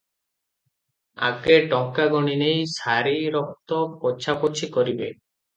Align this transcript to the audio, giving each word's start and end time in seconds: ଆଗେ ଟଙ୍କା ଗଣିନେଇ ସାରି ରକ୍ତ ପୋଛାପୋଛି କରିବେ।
ଆଗେ 1.27 1.57
ଟଙ୍କା 1.73 2.07
ଗଣିନେଇ 2.15 2.65
ସାରି 2.73 3.15
ରକ୍ତ 3.37 3.85
ପୋଛାପୋଛି 4.03 4.75
କରିବେ। 4.79 5.13